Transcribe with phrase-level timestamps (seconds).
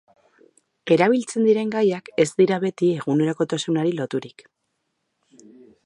[0.95, 4.47] Erabiltzen diren gaiak ez dira beti egunerokotasunari loturik.